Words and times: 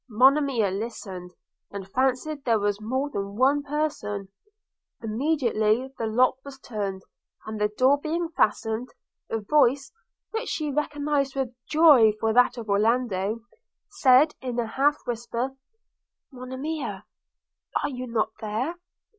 Monimia 0.09 0.71
listened, 0.71 1.35
and 1.69 1.87
fancied 1.87 2.43
there 2.43 2.57
was 2.57 2.81
more 2.81 3.11
than 3.11 3.35
one 3.35 3.61
person– 3.61 4.29
Immediately 5.03 5.91
the 5.99 6.07
lock 6.07 6.37
was 6.43 6.57
turned; 6.57 7.03
and 7.45 7.61
the 7.61 7.67
door 7.77 7.99
being 8.01 8.27
fastened, 8.29 8.89
a 9.29 9.39
voice, 9.39 9.91
which 10.31 10.49
she 10.49 10.71
recognised 10.71 11.35
with 11.35 11.53
joy 11.69 12.13
for 12.19 12.33
that 12.33 12.57
of 12.57 12.67
Orlando, 12.67 13.41
said, 13.91 14.33
in 14.41 14.57
a 14.57 14.65
half 14.65 14.97
whisper: 15.05 15.51
'Monimia! 16.31 17.05
are 17.83 17.89
you 17.89 18.07
not 18.07 18.29
there? 18.39 18.77